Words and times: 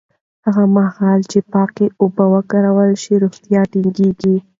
هغه 0.45 0.63
مهال 0.77 1.19
چې 1.31 1.39
پاکې 1.53 1.85
اوبه 2.01 2.25
وکارول 2.33 2.91
شي، 3.03 3.13
روغتیا 3.23 3.61
ټینګېږي. 3.71 4.35